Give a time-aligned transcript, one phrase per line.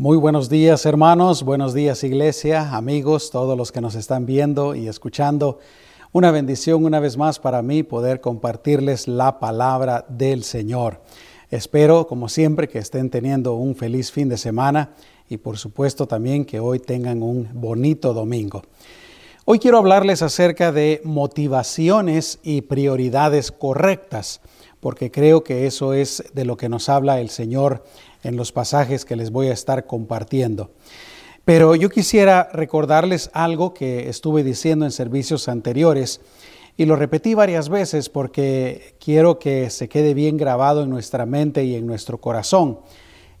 [0.00, 4.88] Muy buenos días hermanos, buenos días iglesia, amigos, todos los que nos están viendo y
[4.88, 5.58] escuchando.
[6.12, 11.02] Una bendición una vez más para mí poder compartirles la palabra del Señor.
[11.50, 14.94] Espero, como siempre, que estén teniendo un feliz fin de semana
[15.28, 18.62] y por supuesto también que hoy tengan un bonito domingo.
[19.44, 24.40] Hoy quiero hablarles acerca de motivaciones y prioridades correctas,
[24.80, 27.84] porque creo que eso es de lo que nos habla el Señor
[28.22, 30.70] en los pasajes que les voy a estar compartiendo.
[31.44, 36.20] Pero yo quisiera recordarles algo que estuve diciendo en servicios anteriores
[36.76, 41.64] y lo repetí varias veces porque quiero que se quede bien grabado en nuestra mente
[41.64, 42.78] y en nuestro corazón.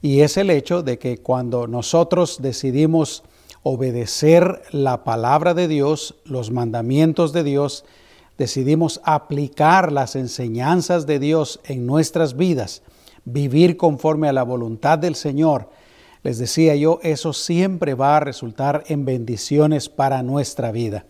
[0.02, 3.22] Y es el hecho de que cuando nosotros decidimos
[3.62, 7.84] obedecer la palabra de Dios, los mandamientos de Dios,
[8.38, 12.82] decidimos aplicar las enseñanzas de Dios en nuestras vidas,
[13.24, 15.70] vivir conforme a la voluntad del Señor,
[16.22, 21.06] les decía yo, eso siempre va a resultar en bendiciones para nuestra vida.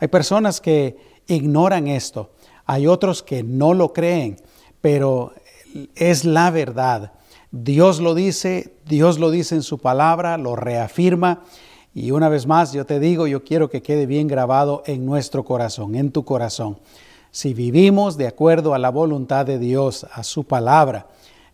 [0.00, 2.30] Hay personas que ignoran esto,
[2.66, 4.36] hay otros que no lo creen,
[4.80, 5.32] pero
[5.94, 7.12] es la verdad.
[7.50, 11.44] Dios lo dice, Dios lo dice en su palabra, lo reafirma.
[11.94, 15.44] Y una vez más, yo te digo, yo quiero que quede bien grabado en nuestro
[15.44, 16.78] corazón, en tu corazón.
[17.30, 21.06] Si vivimos de acuerdo a la voluntad de Dios, a su palabra,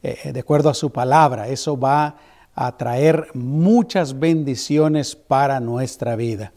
[0.06, 1.48] eh, de acuerdo a su palabra.
[1.48, 2.16] Eso va
[2.54, 6.52] a traer muchas bendiciones para nuestra vida.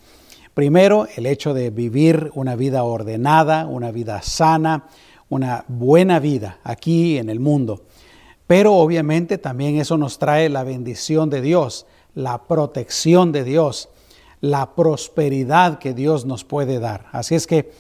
[0.54, 4.90] Primero, el hecho de vivir una vida ordenada, una vida sana,
[5.30, 7.86] una buena vida aquí en el mundo.
[8.48, 13.88] Pero obviamente también eso nos trae la bendición de Dios, la protección de Dios,
[14.42, 17.06] la prosperidad que Dios nos puede dar.
[17.14, 17.72] Así es que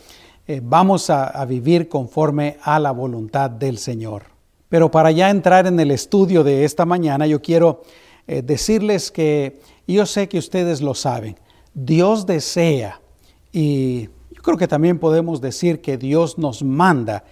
[0.48, 4.37] eh, vamos a vivir conforme a la voluntad del Señor.
[4.70, 7.84] Pero para ya entrar en el estudio de esta mañana, yo quiero
[8.28, 11.40] eh, decirles que yo sé que ustedes lo saben.
[11.73, 13.02] Dios desea,
[13.52, 17.23] y yo creo que también podemos decir que Dios nos manda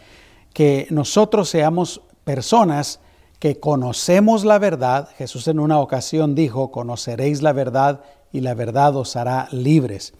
[0.53, 3.01] que nosotros seamos personas
[3.39, 5.09] que conocemos la verdad.
[5.17, 10.13] Jesús en una ocasión dijo, conoceréis la verdad y la verdad os hará libres.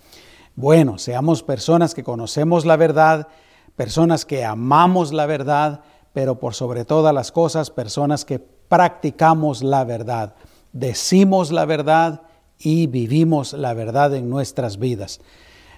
[0.56, 3.28] Bueno, seamos personas que conocemos la verdad,
[3.76, 5.82] personas que amamos la verdad,
[6.16, 10.34] pero por sobre todas las cosas, personas que practicamos la verdad,
[10.72, 12.22] decimos la verdad
[12.58, 15.20] y vivimos la verdad en nuestras vidas.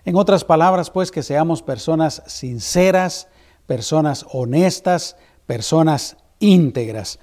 [0.05, 3.29] En otras palabras, pues, que seamos personas sinceras,
[3.65, 5.15] personas honestas,
[5.47, 7.17] personas íntegras.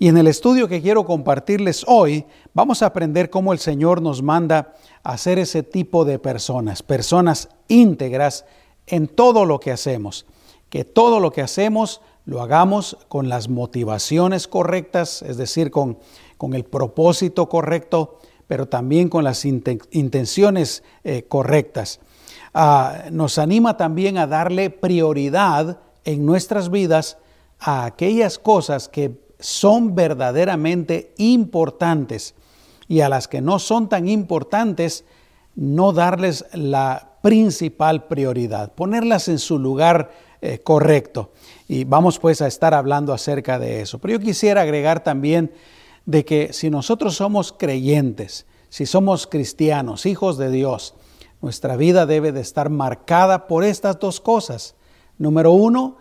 [0.00, 4.20] Y en el estudio que quiero compartirles hoy, vamos a aprender cómo el Señor nos
[4.20, 8.44] manda a ser ese tipo de personas, personas íntegras
[8.88, 10.26] en todo lo que hacemos,
[10.70, 15.98] que todo lo que hacemos lo hagamos con las motivaciones correctas, es decir, con,
[16.36, 22.00] con el propósito correcto, pero también con las intenciones eh, correctas.
[22.52, 27.16] Ah, nos anima también a darle prioridad en nuestras vidas
[27.60, 32.34] a aquellas cosas que son verdaderamente importantes
[32.88, 35.06] y a las que no son tan importantes,
[35.54, 40.10] no darles la principal prioridad, ponerlas en su lugar
[40.40, 41.32] eh, correcto.
[41.66, 43.98] Y vamos pues a estar hablando acerca de eso.
[43.98, 45.52] Pero yo quisiera agregar también
[46.06, 50.94] de que si nosotros somos creyentes, si somos cristianos, hijos de Dios,
[51.40, 54.74] nuestra vida debe de estar marcada por estas dos cosas.
[55.18, 55.96] Número uno,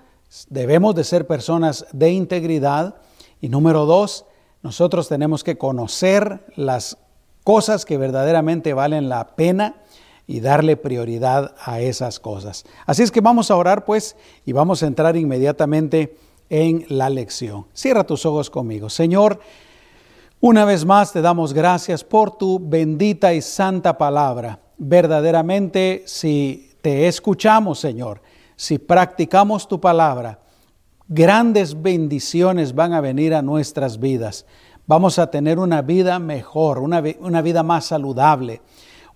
[0.50, 2.96] debemos de ser personas de integridad.
[3.42, 4.26] Y número dos,
[4.64, 6.98] nosotros tenemos que conocer las
[7.44, 9.82] cosas que verdaderamente valen la pena
[10.28, 12.66] y darle prioridad a esas cosas.
[12.86, 16.18] Así es que vamos a orar pues y vamos a entrar inmediatamente
[16.50, 17.66] en la lección.
[17.74, 18.90] Cierra tus ojos conmigo.
[18.90, 19.40] Señor,
[20.42, 24.60] una vez más te damos gracias por tu bendita y santa palabra.
[24.78, 28.22] Verdaderamente, si te escuchamos, Señor,
[28.56, 30.40] si practicamos tu palabra,
[31.08, 34.46] grandes bendiciones van a venir a nuestras vidas.
[34.86, 38.62] Vamos a tener una vida mejor, una, una vida más saludable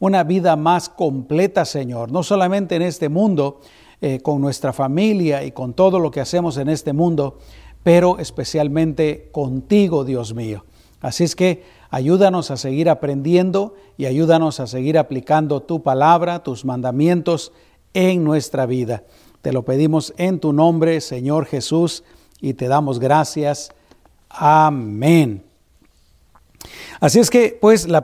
[0.01, 3.61] una vida más completa, Señor, no solamente en este mundo,
[4.01, 7.37] eh, con nuestra familia y con todo lo que hacemos en este mundo,
[7.83, 10.65] pero especialmente contigo, Dios mío.
[11.01, 16.65] Así es que ayúdanos a seguir aprendiendo y ayúdanos a seguir aplicando tu palabra, tus
[16.65, 17.51] mandamientos
[17.93, 19.03] en nuestra vida.
[19.43, 22.03] Te lo pedimos en tu nombre, Señor Jesús,
[22.39, 23.69] y te damos gracias.
[24.29, 25.50] Amén.
[26.99, 28.03] Así es que, pues, la,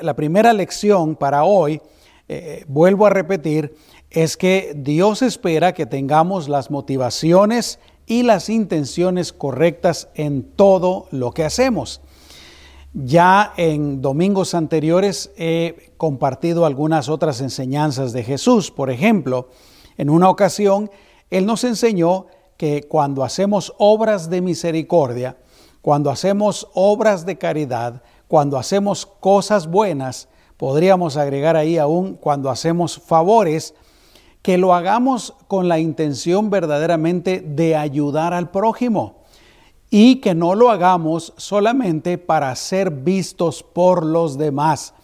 [0.00, 1.80] la primera lección para hoy,
[2.28, 3.74] eh, vuelvo a repetir,
[4.10, 11.32] es que Dios espera que tengamos las motivaciones y las intenciones correctas en todo lo
[11.32, 12.00] que hacemos.
[12.94, 18.70] Ya en domingos anteriores he compartido algunas otras enseñanzas de Jesús.
[18.70, 19.50] Por ejemplo,
[19.98, 20.90] en una ocasión,
[21.30, 25.36] Él nos enseñó que cuando hacemos obras de misericordia,
[25.82, 32.98] cuando hacemos obras de caridad, cuando hacemos cosas buenas, podríamos agregar ahí aún cuando hacemos
[32.98, 33.74] favores,
[34.42, 39.18] que lo hagamos con la intención verdaderamente de ayudar al prójimo
[39.90, 44.94] y que no lo hagamos solamente para ser vistos por los demás.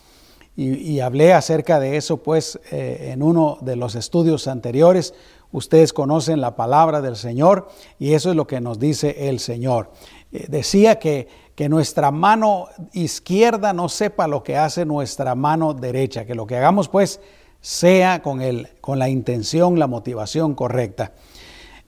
[0.57, 5.13] Y, hablé acerca de eso pues eh, en uno de los estudios anteriores.
[5.51, 7.69] Ustedes conocen la palabra del Señor
[7.99, 9.91] y eso es lo que nos dice el Señor.
[10.35, 16.27] Eh, decía que, que nuestra mano izquierda no sepa lo que hace nuestra mano derecha,
[16.27, 17.21] que lo que hagamos pues
[17.61, 21.13] sea con, el, con la intención, la motivación correcta.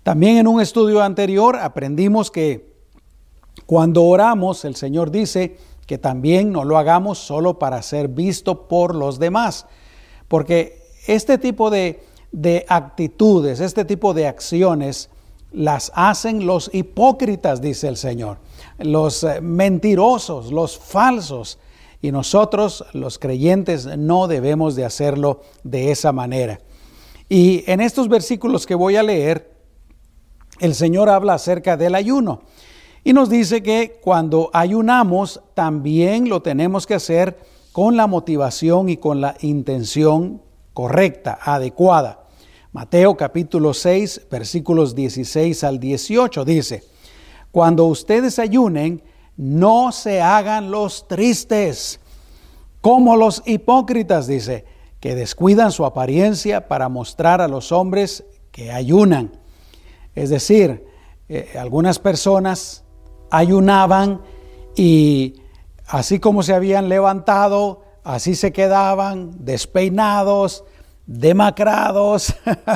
[0.04, 2.72] También en un estudio anterior aprendimos que
[3.66, 8.94] cuando oramos, el Señor dice que también no lo hagamos solo para ser visto por
[8.94, 9.66] los demás,
[10.28, 12.00] porque este tipo de,
[12.30, 15.10] de actitudes, este tipo de acciones,
[15.56, 18.36] las hacen los hipócritas, dice el Señor,
[18.78, 21.58] los eh, mentirosos, los falsos.
[22.02, 26.60] Y nosotros, los creyentes, no debemos de hacerlo de esa manera.
[27.30, 29.50] Y en estos versículos que voy a leer,
[30.60, 32.42] el Señor habla acerca del ayuno.
[33.02, 37.38] Y nos dice que cuando ayunamos, también lo tenemos que hacer
[37.72, 40.42] con la motivación y con la intención
[40.74, 42.25] correcta, adecuada.
[42.76, 46.84] Mateo capítulo 6, versículos 16 al 18 dice,
[47.50, 49.02] Cuando ustedes ayunen,
[49.38, 52.00] no se hagan los tristes,
[52.82, 54.66] como los hipócritas, dice,
[55.00, 59.32] que descuidan su apariencia para mostrar a los hombres que ayunan.
[60.14, 60.84] Es decir,
[61.30, 62.84] eh, algunas personas
[63.30, 64.20] ayunaban
[64.74, 65.40] y
[65.86, 70.62] así como se habían levantado, así se quedaban despeinados,
[71.06, 72.34] demacrados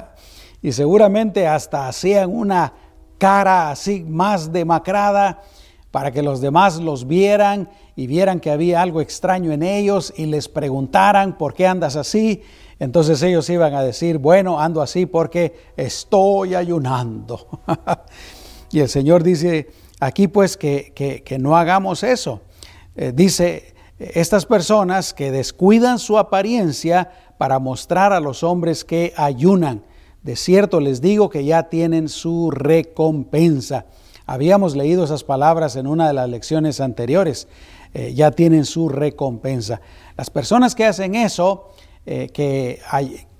[0.63, 2.73] y seguramente hasta hacían una
[3.19, 5.43] cara así más demacrada
[5.91, 10.27] para que los demás los vieran y vieran que había algo extraño en ellos y
[10.27, 12.43] les preguntaran por qué andas así.
[12.79, 17.61] Entonces ellos iban a decir, bueno, ando así porque estoy ayunando.
[18.73, 19.69] y el Señor dice
[19.99, 22.41] aquí pues que, que, no hagamos eso.
[22.97, 27.11] Eh, dice, estas personas que descuidan su apariencia
[27.41, 29.83] para mostrar a los hombres que ayunan.
[30.23, 33.87] De cierto les digo que ya tienen su recompensa.
[34.27, 37.49] Habíamos leído esas palabras en una de las lecciones anteriores.
[37.95, 39.81] Eh, ya tienen su recompensa.
[40.19, 41.71] Las personas que hacen eso,
[42.05, 42.79] eh, que,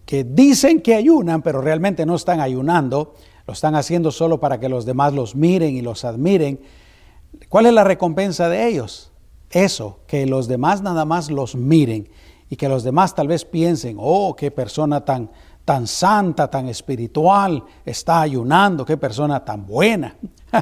[0.07, 3.13] que dicen que ayunan, pero realmente no están ayunando,
[3.47, 6.59] lo están haciendo solo para que los demás los miren y los admiren.
[7.51, 9.13] ¿Cuál es la recompensa de ellos?
[9.51, 12.09] Eso, que los demás nada más los miren
[12.51, 15.31] y que los demás tal vez piensen, oh, qué persona tan,
[15.65, 20.17] tan santa, tan espiritual, está ayunando, qué persona tan buena.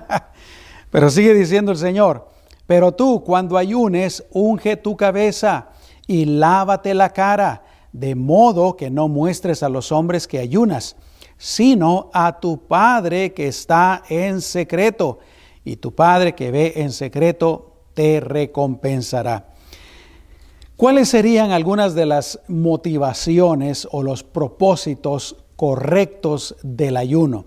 [0.91, 2.29] pero sigue diciendo el Señor,
[2.67, 5.71] pero tú cuando ayunes, unge tu cabeza
[6.07, 10.95] y lávate la cara, de modo que no muestres a los hombres que ayunas,
[11.39, 15.21] sino a tu Padre que está en secreto,
[15.65, 19.48] y tu Padre que ve en secreto te recompensará.
[20.79, 27.47] ¿Cuáles serían algunas de las motivaciones o los propósitos correctos del ayuno?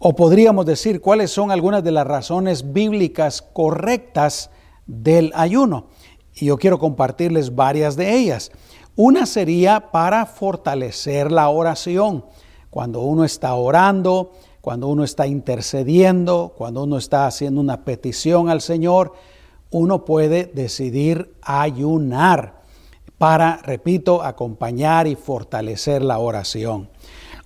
[0.00, 4.50] O podríamos decir cuáles son algunas de las razones bíblicas correctas
[4.88, 5.86] del ayuno.
[6.34, 8.50] Y yo quiero compartirles varias de ellas.
[8.96, 12.24] Una sería para fortalecer la oración.
[12.70, 18.60] Cuando uno está orando, cuando uno está intercediendo, cuando uno está haciendo una petición al
[18.62, 19.12] Señor,
[19.72, 22.62] uno puede decidir ayunar
[23.18, 26.90] para, repito, acompañar y fortalecer la oración.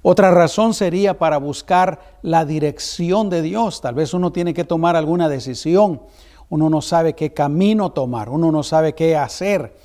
[0.03, 3.81] Otra razón sería para buscar la dirección de Dios.
[3.81, 6.03] Tal vez uno tiene que tomar alguna decisión.
[6.49, 9.77] Uno no sabe qué camino tomar, uno no sabe qué hacer.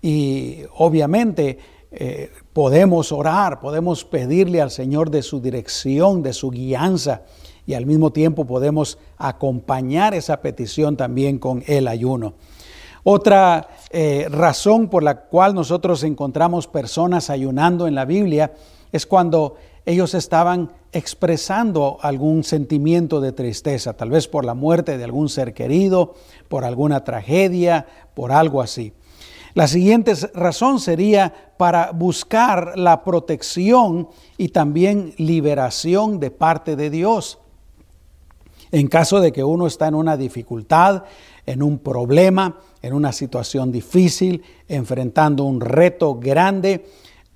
[0.00, 1.58] Y obviamente
[1.90, 7.22] eh, podemos orar, podemos pedirle al Señor de su dirección, de su guianza
[7.68, 12.32] y al mismo tiempo podemos acompañar esa petición también con el ayuno.
[13.04, 18.54] Otra eh, razón por la cual nosotros encontramos personas ayunando en la Biblia
[18.90, 25.04] es cuando ellos estaban expresando algún sentimiento de tristeza, tal vez por la muerte de
[25.04, 26.14] algún ser querido,
[26.48, 28.94] por alguna tragedia, por algo así.
[29.52, 34.08] La siguiente razón sería para buscar la protección
[34.38, 37.38] y también liberación de parte de Dios.
[38.70, 41.04] En caso de que uno está en una dificultad,
[41.46, 46.84] en un problema, en una situación difícil, enfrentando un reto grande,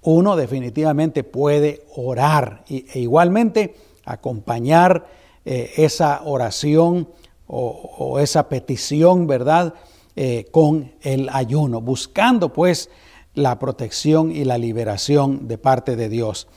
[0.03, 3.75] uno definitivamente puede orar e igualmente
[4.05, 5.07] acompañar
[5.45, 7.09] eh, esa oración
[7.47, 9.75] o, esa petición, ¿verdad?
[10.17, 12.89] Eh, con el ayuno, buscando pues
[13.35, 16.49] la protección y la liberación de parte de Dios.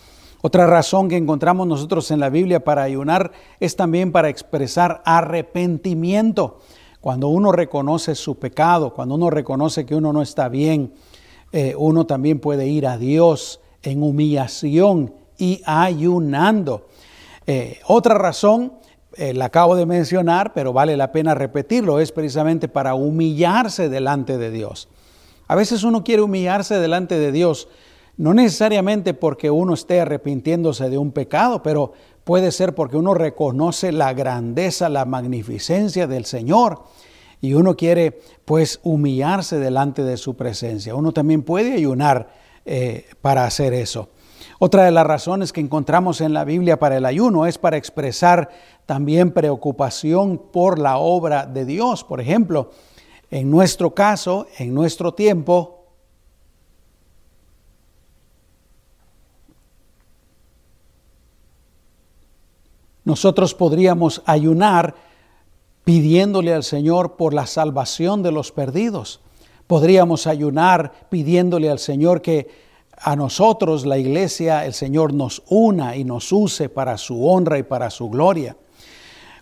[0.45, 6.59] Otra razón que encontramos nosotros en la Biblia para ayunar es también para expresar arrepentimiento.
[7.01, 10.93] Cuando uno reconoce su pecado, cuando uno reconoce que uno no está bien,
[11.51, 16.89] eh, uno también puede ir a Dios en humillación y ayunando.
[17.47, 18.73] Eh, otra razón,
[19.15, 24.37] eh, la acabo de mencionar, pero vale la pena repetirlo, es precisamente para humillarse delante
[24.37, 24.89] de Dios.
[25.47, 27.67] A veces uno quiere humillarse delante de Dios,
[28.17, 31.93] no necesariamente porque uno esté arrepintiéndose de un pecado, pero
[32.23, 36.83] puede ser porque uno reconoce la grandeza, la magnificencia del Señor
[37.41, 40.95] y uno quiere pues humillarse delante de su presencia.
[40.95, 42.29] Uno también puede ayunar
[42.65, 44.09] eh, para hacer eso.
[44.57, 48.49] Otra de las razones que encontramos en la Biblia para el ayuno es para expresar
[48.85, 52.03] también preocupación por la obra de Dios.
[52.03, 52.71] Por ejemplo,
[53.29, 55.84] en nuestro caso, en nuestro tiempo,
[63.05, 64.95] nosotros podríamos ayunar
[65.83, 69.21] pidiéndole al Señor por la salvación de los perdidos.
[69.67, 72.65] Podríamos ayunar pidiéndole al Señor que
[72.97, 77.63] a nosotros, la iglesia, el Señor nos una y nos use para su honra y
[77.63, 78.57] para su gloria.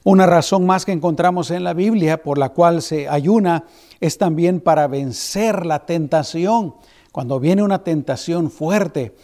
[0.04, 3.66] Una razón más que encontramos en la Biblia por la cual se ayuna
[4.02, 6.76] es también para vencer la tentación.
[7.14, 9.16] Cuando viene una tentación fuerte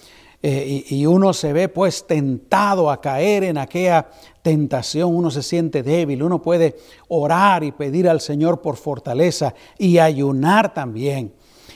[0.42, 4.08] eh, y, y, uno se ve pues tentado a caer en aquella
[4.42, 6.78] tentación, uno se siente débil, uno puede
[7.10, 11.34] orar y pedir al Señor por fortaleza y ayunar también.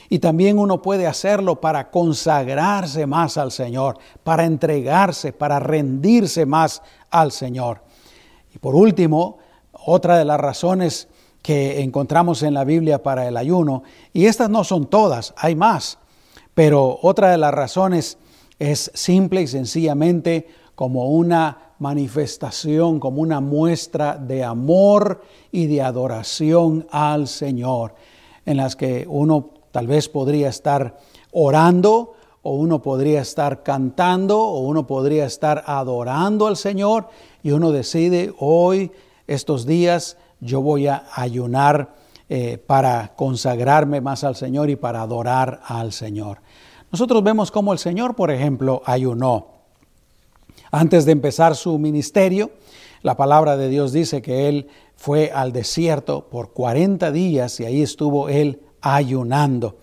[0.08, 6.82] Y también uno puede hacerlo para consagrarse más al Señor, para entregarse, para rendirse más
[7.10, 7.82] al Señor.
[8.54, 9.38] Y por último,
[9.72, 11.08] otra de las razones
[11.42, 15.98] que encontramos en la Biblia para el ayuno, y estas no son todas, hay más,
[16.54, 18.16] pero otra de las razones
[18.58, 26.86] es simple y sencillamente como una manifestación, como una muestra de amor y de adoración
[26.90, 27.94] al Señor,
[28.46, 30.98] en las que uno Tal vez podría estar
[31.32, 37.08] orando o uno podría estar cantando o uno podría estar adorando al Señor
[37.42, 38.92] y uno decide hoy,
[39.26, 41.92] estos días, yo voy a ayunar
[42.28, 46.38] eh, para consagrarme más al Señor y para adorar al Señor.
[46.92, 49.48] Nosotros vemos cómo el Señor, por ejemplo, ayunó.
[50.70, 52.50] Antes de empezar su ministerio,
[53.02, 57.82] la palabra de Dios dice que Él fue al desierto por 40 días y ahí
[57.82, 59.76] estuvo Él ayunando.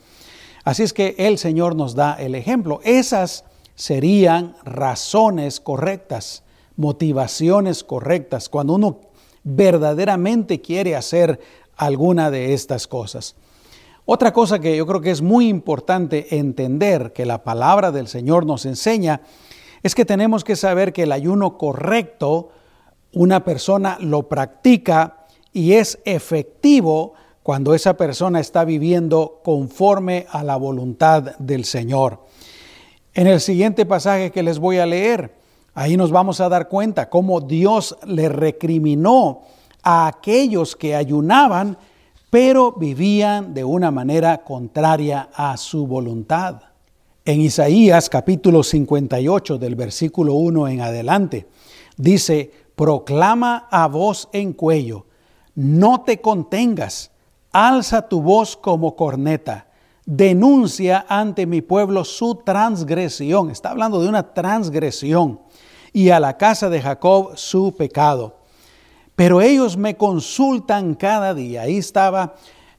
[0.63, 2.81] Así es que el Señor nos da el ejemplo.
[2.83, 6.43] Esas serían razones correctas,
[6.75, 8.99] motivaciones correctas, cuando uno
[9.43, 11.39] verdaderamente quiere hacer
[11.77, 13.35] alguna de estas cosas.
[14.13, 18.45] Otra cosa que yo creo que es muy importante entender que la palabra del Señor
[18.45, 19.21] nos enseña
[19.83, 22.49] es que tenemos que saber que el ayuno correcto
[23.13, 30.57] una persona lo practica y es efectivo cuando esa persona está viviendo conforme a la
[30.57, 32.25] voluntad del Señor.
[33.13, 35.37] En el siguiente pasaje que les voy a leer,
[35.73, 39.43] ahí nos vamos a dar cuenta cómo Dios le recriminó
[39.83, 41.77] a aquellos que ayunaban,
[42.31, 46.61] pero vivían de una manera contraria a su voluntad.
[47.23, 51.47] En Isaías capítulo 58 del versículo 1 en adelante,
[51.97, 55.05] dice, proclama a voz en cuello,
[55.53, 57.11] no te contengas
[57.51, 59.67] Alza tu voz como corneta.
[60.05, 63.51] Denuncia ante mi pueblo su transgresión.
[63.51, 65.41] Está hablando de una transgresión.
[65.91, 68.37] Y a la casa de Jacob su pecado.
[69.21, 71.61] Pero ellos me consultan cada día.
[71.61, 72.33] Ahí estaba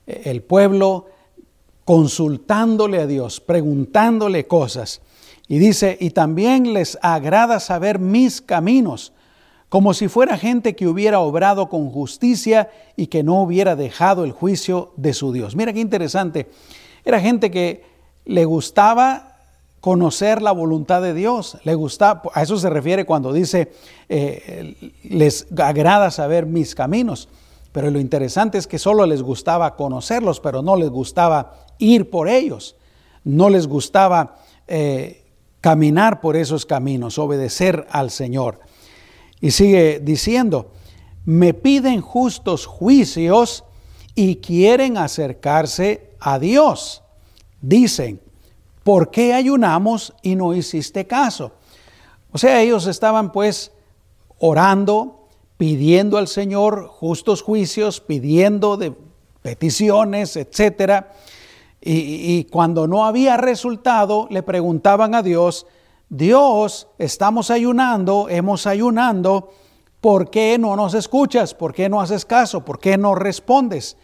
[0.08, 1.06] eh, el pueblo
[1.84, 5.02] consultándole a Dios, preguntándole cosas.
[5.46, 9.12] Y dice, y también les agrada saber mis caminos
[9.68, 14.32] como si fuera gente que hubiera obrado con justicia y que no hubiera dejado el
[14.32, 15.54] juicio de su Dios.
[15.54, 16.50] Mira qué interesante.
[17.04, 17.84] Era gente que
[18.24, 19.31] le gustaba
[19.82, 21.58] conocer la voluntad de Dios.
[21.64, 23.72] Le gustaba, a eso se refiere cuando dice,
[24.08, 27.28] eh, les agrada saber mis caminos.
[27.72, 32.28] Pero lo interesante es que solo les gustaba conocerlos, pero no les gustaba ir por
[32.28, 32.76] ellos.
[33.24, 34.36] No les gustaba
[34.68, 35.24] eh,
[35.60, 38.60] caminar por esos caminos, obedecer al Señor.
[39.40, 40.70] Y sigue diciendo,
[41.24, 43.64] me piden justos juicios
[44.14, 47.02] y quieren acercarse a Dios.
[47.60, 48.20] Dicen,
[48.84, 51.52] ¿por qué ayunamos y no hiciste caso?
[52.32, 53.72] O sea, ellos estaban pues
[54.38, 58.94] orando, pidiendo al Señor justos juicios, pidiendo de
[59.42, 61.12] peticiones, etcétera.
[61.80, 65.66] Y, y, cuando no había resultado, le preguntaban a Dios,
[66.08, 69.50] Dios, estamos ayunando, hemos ayunando,
[70.00, 71.54] ¿por qué no nos escuchas?
[71.54, 72.64] ¿Por qué no haces caso?
[72.64, 73.96] ¿Por qué no respondes?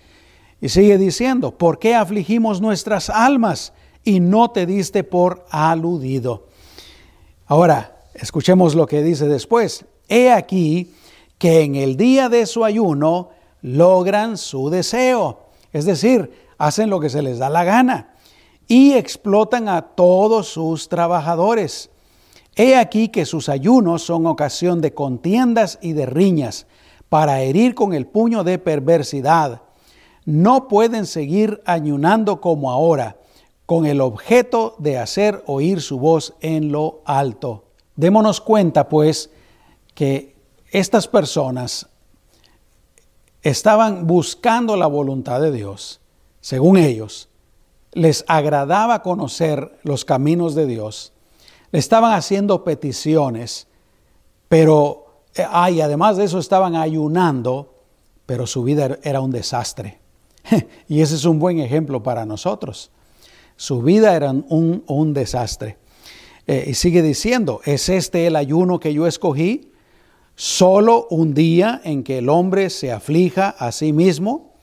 [0.60, 3.72] Y sigue diciendo, ¿por qué afligimos nuestras almas
[4.08, 6.46] y no te diste por aludido?
[7.46, 9.84] Ahora, escuchemos lo que dice después.
[10.08, 10.94] He aquí
[11.36, 13.28] que en el día de su ayuno
[13.60, 15.40] logran su deseo,
[15.74, 18.14] es decir, hacen lo que se les da la gana
[18.66, 21.90] y explotan a todos sus trabajadores.
[22.56, 26.66] He aquí que sus ayunos son ocasión de contiendas y de riñas,
[27.10, 29.62] para herir con el puño de perversidad
[30.24, 33.16] no pueden seguir ayunando como ahora,
[33.68, 37.64] con el objeto de hacer oír su voz en lo alto.
[37.96, 39.28] Démonos cuenta, pues,
[39.94, 40.34] que
[40.70, 41.86] estas personas
[43.42, 46.00] estaban buscando la voluntad de Dios,
[46.40, 47.28] según ellos.
[47.92, 51.12] Les agradaba conocer los caminos de Dios.
[51.70, 53.66] Le estaban haciendo peticiones,
[54.48, 57.74] pero, eh, ay, además de eso estaban ayunando,
[58.24, 59.98] pero su vida era un desastre.
[60.88, 62.92] y ese es un buen ejemplo para nosotros.
[63.58, 65.78] Su vida era un, un desastre.
[66.46, 69.72] Eh, y sigue diciendo, ¿es este el ayuno que yo escogí?
[70.36, 74.54] Solo un día en que el hombre se aflija a sí mismo.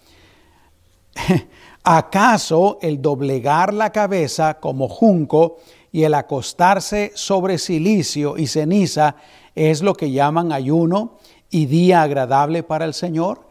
[1.84, 5.58] ¿Acaso el doblegar la cabeza como junco
[5.92, 9.18] y el acostarse sobre silicio y ceniza
[9.56, 11.18] es lo que llaman ayuno
[11.50, 13.46] y día agradable para el Señor?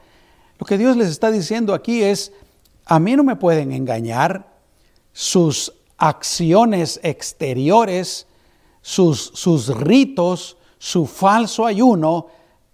[0.59, 2.33] Lo que Dios les está diciendo aquí es,
[2.87, 4.54] a mí no me pueden engañar,
[5.15, 8.27] sus acciones exteriores,
[8.83, 12.27] sus, sus ritos, su falso ayuno,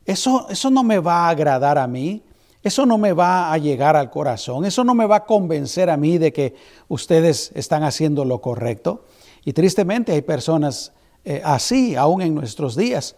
[0.04, 2.24] eso, eso no me va a agradar a mí,
[2.62, 5.96] eso no me va a llegar al corazón, eso no me va a convencer a
[5.96, 6.56] mí de que
[6.88, 9.04] ustedes están haciendo lo correcto.
[9.44, 10.92] Y tristemente hay personas
[11.24, 13.16] eh, así, aún en nuestros días.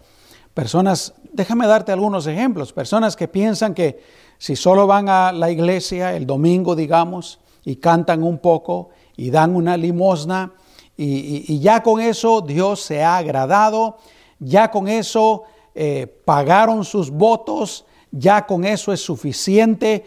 [0.52, 4.02] Personas, déjame darte algunos ejemplos, personas que piensan que
[4.38, 8.90] si solo van a la iglesia el domingo, digamos, y cantan un poco
[9.22, 10.52] y dan una limosna,
[10.96, 13.98] y, ya con eso Dios se ha agradado,
[14.40, 15.44] ya con eso
[15.76, 20.04] eh, pagaron sus votos, ya con eso es suficiente.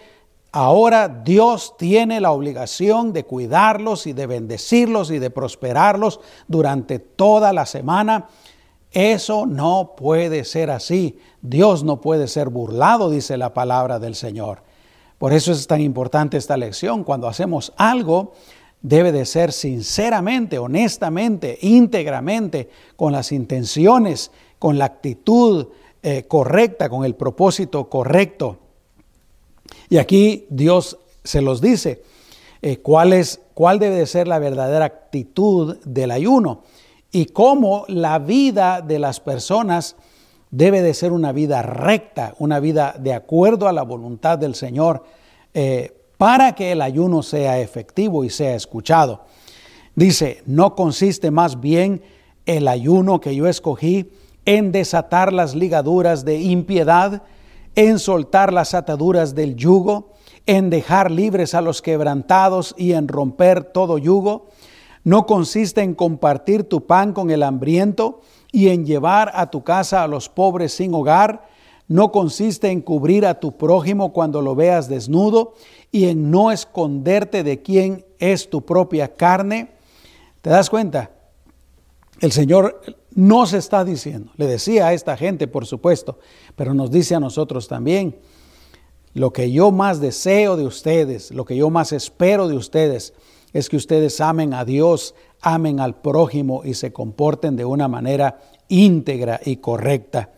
[0.52, 7.54] Ahora Dios tiene la obligación de cuidarlos y de bendecirlos y de prosperarlos durante toda
[7.54, 8.28] la semana.
[8.92, 11.20] Eso no puede ser así.
[11.42, 14.62] Dios no puede ser burlado, dice la palabra del Señor.
[15.18, 17.04] Por eso es tan importante esta lección.
[17.04, 18.34] Cuando hacemos algo,
[18.88, 25.70] debe de ser sinceramente, honestamente, íntegramente, con las intenciones, con la actitud
[26.04, 28.60] eh, correcta, con el propósito correcto.
[29.90, 32.04] Y aquí Dios se los dice,
[32.62, 36.62] eh, cuál, es, cuál debe de ser la verdadera actitud del ayuno
[37.12, 39.96] y cómo la vida de las personas
[40.52, 45.06] debe de ser una vida recta, una vida de acuerdo a la voluntad del Señor,
[45.56, 49.26] eh, para que el ayuno sea efectivo y sea escuchado.
[49.96, 52.02] Dice, no consiste más bien
[52.46, 54.12] el ayuno que yo escogí
[54.46, 57.24] en desatar las ligaduras de impiedad,
[57.76, 60.14] en soltar las ataduras del yugo,
[60.46, 64.50] en dejar libres a los quebrantados y en romper todo yugo
[65.06, 70.02] no consiste en compartir tu pan con el hambriento y en llevar a tu casa
[70.02, 71.48] a los pobres sin hogar.
[71.88, 75.54] No consiste en cubrir a tu prójimo cuando lo veas desnudo
[75.96, 79.70] y en no esconderte de quién es tu propia carne.
[80.42, 81.12] ¿Te das cuenta?
[82.20, 82.82] El Señor
[83.12, 86.20] nos está diciendo, le decía a esta gente, por supuesto,
[86.58, 88.18] pero nos dice a nosotros también,
[89.14, 93.14] lo que yo más deseo de ustedes, lo que yo más espero de ustedes,
[93.54, 98.42] es que ustedes amen a Dios, amen al prójimo y se comporten de una manera
[98.68, 100.30] íntegra y correcta.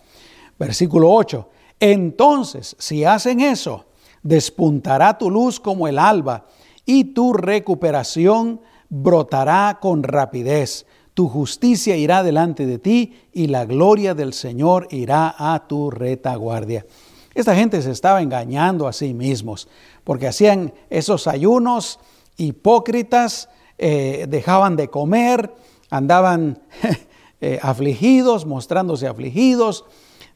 [0.59, 1.49] Versículo 8.
[1.79, 3.85] Entonces, si hacen eso,
[4.23, 6.45] despuntará tu luz como el alba
[6.85, 10.85] y tu recuperación brotará con rapidez.
[11.13, 16.85] Tu justicia irá delante de ti y la gloria del Señor irá a tu retaguardia.
[17.33, 19.67] Esta gente se estaba engañando a sí mismos
[20.03, 21.99] porque hacían esos ayunos
[22.37, 25.53] hipócritas, eh, dejaban de comer,
[25.89, 26.59] andaban
[27.41, 29.85] eh, afligidos, mostrándose afligidos,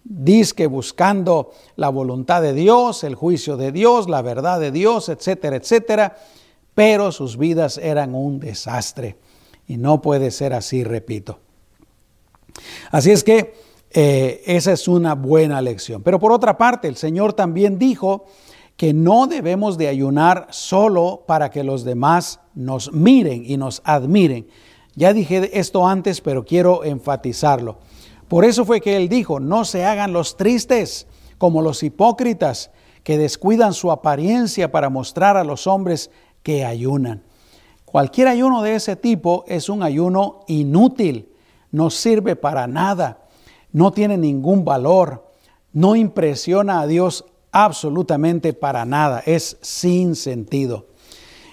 [0.04, 5.56] disque buscando la voluntad de Dios, el juicio de Dios, la verdad de Dios, etcétera,
[5.56, 6.18] etcétera,
[6.74, 9.18] pero sus vidas eran un desastre.
[9.68, 11.40] Y no puede ser así, repito.
[12.92, 13.54] Así es que
[13.92, 16.02] eh, esa es una buena lección.
[16.04, 18.26] Pero por otra parte, el Señor también dijo
[18.78, 24.48] que no debemos de ayunar solo para que los demás nos miren y nos admiren.
[24.96, 27.78] Ya dije esto antes, pero quiero enfatizarlo.
[28.32, 31.06] Por eso fue que Él dijo, no se hagan los tristes
[31.38, 32.72] como los hipócritas
[33.04, 37.24] que descuidan su apariencia para mostrar a los hombres que ayunan.
[37.84, 41.28] Cualquier ayuno de ese tipo es un ayuno inútil,
[41.72, 43.28] no sirve para nada,
[43.74, 45.28] no tiene ningún valor,
[45.74, 50.88] no impresiona a Dios absolutamente para nada, es sin sentido.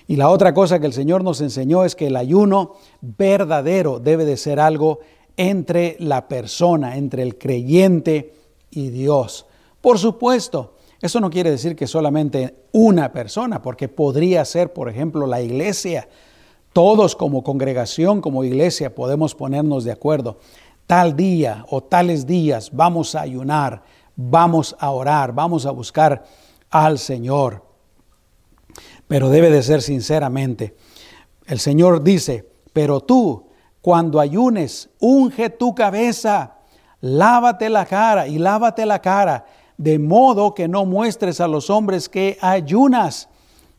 [0.07, 4.25] Y la otra cosa que el Señor nos enseñó es que el ayuno verdadero debe
[4.25, 5.01] de ser algo
[5.39, 8.35] entre la persona, entre el creyente
[8.71, 9.47] y Dios.
[9.81, 15.27] Por supuesto, eso no quiere decir que solamente una persona, porque podría ser, por ejemplo,
[15.27, 16.09] la iglesia.
[16.73, 20.39] Todos como congregación, como iglesia, podemos ponernos de acuerdo.
[20.89, 23.83] Tal día o tales días vamos a ayunar,
[24.17, 26.25] vamos a orar, vamos a buscar
[26.69, 27.65] al Señor.
[29.07, 30.75] Pero debe de ser sinceramente.
[31.47, 33.48] El Señor dice, pero tú,
[33.89, 36.57] cuando ayunes, unge tu cabeza,
[37.01, 39.47] lávate la cara y lávate la cara
[39.79, 43.31] de modo que no muestres a los hombres que ayunas,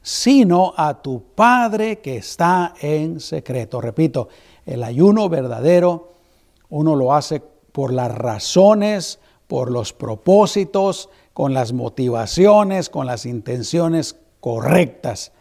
[0.01, 3.81] sino a tu Padre que está en secreto.
[3.81, 4.29] Repito,
[4.65, 6.13] el ayuno verdadero
[6.69, 7.39] uno lo hace
[7.71, 15.33] por las razones, por los propósitos, con las motivaciones, con las intenciones correctas.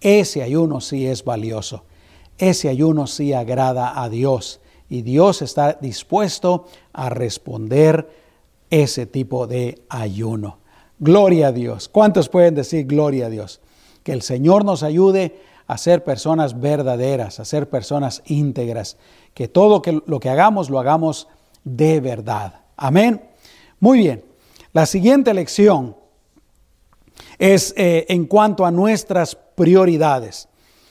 [0.00, 1.84] Ese ayuno sí es valioso.
[2.38, 8.08] Ese ayuno sí agrada a Dios y Dios está dispuesto a responder
[8.70, 10.58] ese tipo de ayuno.
[10.98, 11.88] Gloria a Dios.
[11.88, 13.60] ¿Cuántos pueden decir gloria a Dios?
[14.02, 18.96] Que el Señor nos ayude a ser personas verdaderas, a ser personas íntegras,
[19.34, 21.28] que todo lo que hagamos lo hagamos
[21.64, 22.60] de verdad.
[22.76, 23.22] Amén.
[23.80, 24.24] Muy bien.
[24.72, 25.96] La siguiente lección
[27.38, 30.48] es eh, en cuanto a nuestras prioridades.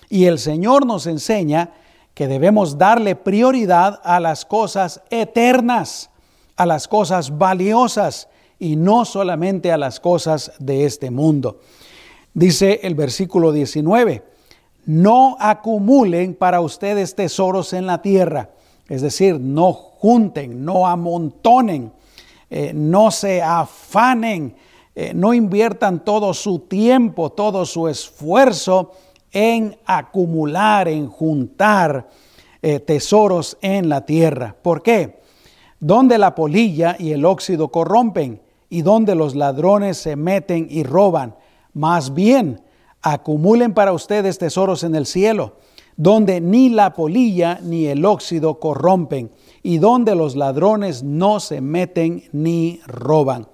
[0.09, 1.71] Y el Señor nos enseña
[2.13, 6.09] que debemos darle prioridad a las cosas eternas
[6.55, 11.59] a las cosas valiosas y no solamente a las cosas de este mundo.
[12.33, 14.23] Dice el versículo 19,
[14.85, 18.51] no acumulen para ustedes tesoros en la tierra,
[18.87, 21.91] es decir, no junten, no amontonen,
[22.49, 24.55] eh, no se afanen,
[24.93, 28.91] eh, no inviertan todo su tiempo, todo su esfuerzo
[29.36, 32.10] en acumular, en juntar
[32.63, 34.56] eh, tesoros en la tierra.
[34.60, 35.24] ¿Por qué?
[35.86, 41.36] donde la polilla y el óxido corrompen y donde los ladrones se meten y roban.
[41.74, 42.62] Más bien,
[43.04, 45.58] acumulen para ustedes tesoros en el cielo,
[45.95, 52.24] donde ni la polilla ni el óxido corrompen y donde los ladrones no se meten
[52.32, 53.48] ni roban.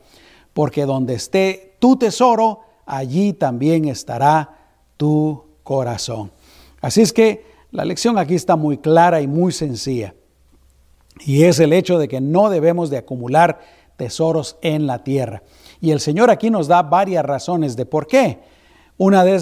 [0.54, 4.58] Porque donde esté tu tesoro, allí también estará
[4.96, 6.32] tu corazón.
[6.82, 10.14] Así es que la lección aquí está muy clara y muy sencilla.
[11.26, 13.60] Y es el hecho de que no debemos de acumular
[13.98, 15.44] tesoros en la tierra.
[15.80, 18.40] Y el Señor aquí nos da varias razones de por qué.
[18.98, 19.36] Una de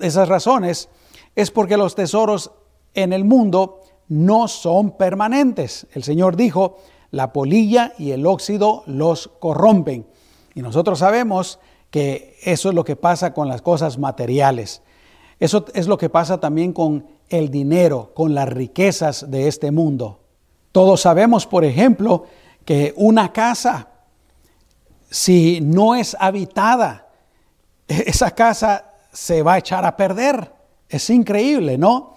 [0.00, 0.88] esas razones
[1.34, 2.52] es porque los tesoros
[2.94, 5.86] en el mundo no son permanentes.
[5.92, 6.78] El Señor dijo,
[7.10, 10.06] la polilla y el óxido los corrompen.
[10.54, 11.58] Y nosotros sabemos
[11.90, 14.82] que eso es lo que pasa con las cosas materiales.
[15.40, 20.20] Eso es lo que pasa también con el dinero, con las riquezas de este mundo.
[20.72, 22.24] Todos sabemos, por ejemplo,
[22.64, 23.88] que una casa,
[25.10, 27.08] si no es habitada,
[27.88, 30.52] esa casa se va a echar a perder.
[30.88, 32.14] Es increíble, ¿no?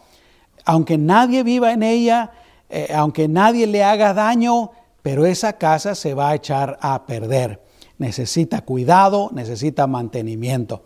[0.65, 2.31] Aunque nadie viva en ella,
[2.69, 7.61] eh, aunque nadie le haga daño, pero esa casa se va a echar a perder.
[7.97, 10.83] Necesita cuidado, necesita mantenimiento.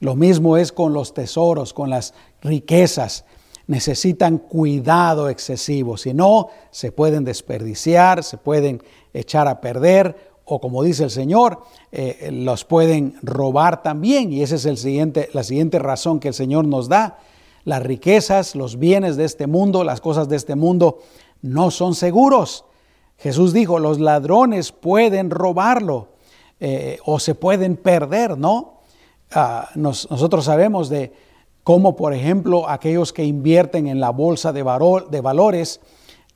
[0.00, 3.24] Lo mismo es con los tesoros, con las riquezas
[3.66, 8.80] necesitan cuidado excesivo, si no, se pueden desperdiciar, se pueden
[9.12, 14.32] echar a perder o como dice el Señor, eh, los pueden robar también.
[14.32, 17.18] Y esa es la siguiente razón que el Señor nos da.
[17.64, 21.00] Las riquezas, los bienes de este mundo, las cosas de este mundo
[21.42, 22.64] no son seguros.
[23.18, 26.10] Jesús dijo, los ladrones pueden robarlo
[26.60, 28.75] eh, o se pueden perder, ¿no?
[29.32, 31.12] Ah, nosotros sabemos de,
[31.64, 35.80] como por ejemplo aquellos que invierten en la bolsa de, valores,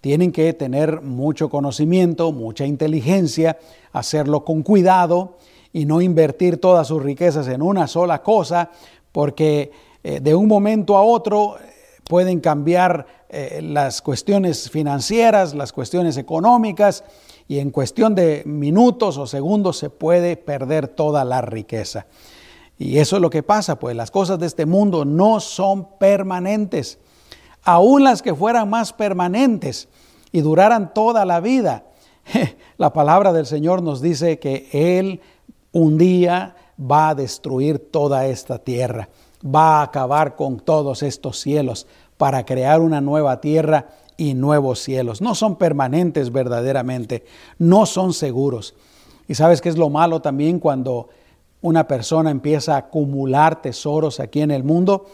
[0.00, 3.58] tienen que tener mucho conocimiento, mucha inteligencia,
[3.92, 5.36] hacerlo con cuidado
[5.72, 8.70] y no invertir todas sus riquezas en una sola cosa,
[9.12, 9.70] porque
[10.02, 11.60] eh, de un momento a otro eh,
[12.08, 17.04] pueden cambiar eh, las cuestiones financieras, las cuestiones económicas,
[17.46, 22.06] y en cuestión de minutos o segundos se puede perder toda la riqueza.
[22.80, 26.98] Y eso es lo que pasa, pues las cosas de este mundo no son permanentes.
[27.62, 29.86] Aún las que fueran más permanentes
[30.32, 31.84] y duraran toda la vida,
[32.78, 35.20] la palabra del Señor nos dice que Él
[35.72, 39.10] un día va a destruir toda esta tierra,
[39.44, 45.20] va a acabar con todos estos cielos para crear una nueva tierra y nuevos cielos.
[45.20, 47.26] No son permanentes verdaderamente,
[47.58, 48.74] no son seguros.
[49.28, 51.10] Y sabes que es lo malo también cuando
[51.62, 55.06] una persona empieza a acumular tesoros aquí en el mundo,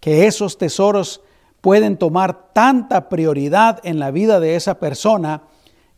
[0.00, 1.22] que esos tesoros
[1.60, 5.42] pueden tomar tanta prioridad en la vida de esa persona,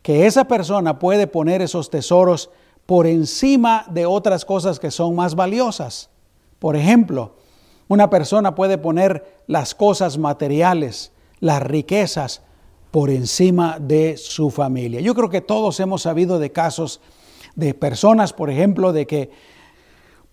[0.02, 2.50] que esa persona puede poner esos tesoros
[2.87, 6.11] por encima de otras cosas que son más valiosas.
[6.58, 7.34] Por ejemplo,
[7.88, 12.42] una persona puede poner las cosas materiales, las riquezas,
[12.90, 15.00] por encima de su familia.
[15.00, 17.00] Yo creo que todos hemos sabido de casos
[17.54, 19.30] de personas, por ejemplo, de que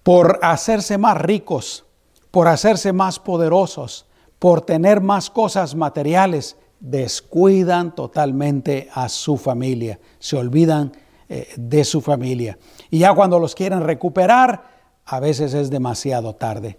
[0.05, 1.83] por hacerse más ricos,
[2.29, 4.05] por hacerse más poderosos,
[4.37, 10.91] por tener más cosas materiales, descuidan totalmente a su familia, se olvidan
[11.27, 12.55] eh, de su familia.
[12.91, 14.65] Y ya cuando los quieren recuperar,
[15.05, 16.77] a veces es demasiado tarde.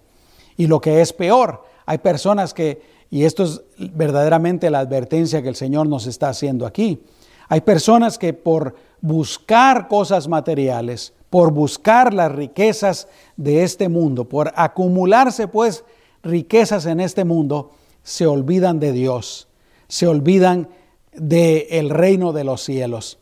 [0.57, 5.49] Y lo que es peor, hay personas que, y esto es verdaderamente la advertencia que
[5.49, 7.03] el Señor nos está haciendo aquí,
[7.49, 14.55] hay personas que por buscar cosas materiales, por buscar las riquezas de este mundo, por
[14.57, 15.85] acumularse pues
[16.23, 17.73] riquezas en este mundo,
[18.03, 19.47] se olvidan de Dios,
[19.87, 20.71] se olvidan
[21.13, 23.19] del el reino de los cielos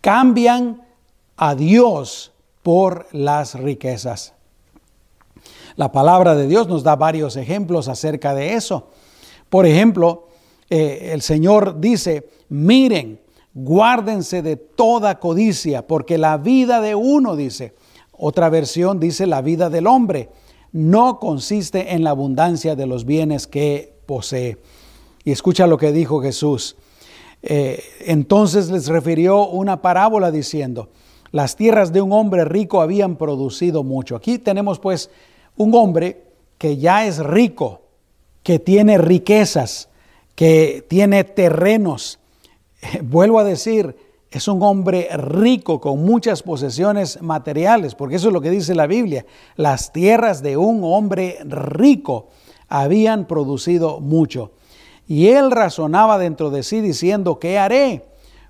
[0.00, 0.82] cambian
[1.36, 2.30] a Dios
[2.62, 4.34] por las riquezas.
[5.74, 8.86] La palabra de Dios nos da varios ejemplos acerca de eso.
[9.50, 10.28] Por ejemplo,
[10.70, 13.18] eh, el Señor dice, miren,
[13.64, 17.74] guárdense de toda codicia, porque la vida de uno, dice,
[18.12, 20.28] otra versión dice, la vida del hombre,
[20.72, 24.58] no consiste en la abundancia de los bienes que posee.
[25.24, 26.76] Y escucha lo que dijo Jesús.
[27.42, 30.90] Eh, entonces les refirió una parábola diciendo,
[31.32, 34.16] las tierras de un hombre rico habían producido mucho.
[34.16, 35.10] Aquí tenemos pues
[35.56, 36.22] un hombre
[36.58, 37.82] que ya es rico,
[38.42, 39.88] que tiene riquezas,
[40.34, 42.18] que tiene terrenos.
[43.02, 43.96] vuelvo a decir,
[44.30, 48.86] es un hombre rico con muchas posesiones materiales, porque eso es lo que dice la
[48.86, 49.24] Biblia.
[49.56, 52.28] Las tierras de un hombre rico
[52.68, 54.52] habían producido mucho.
[55.06, 58.04] Y él razonaba dentro de sí diciendo, ¿qué haré?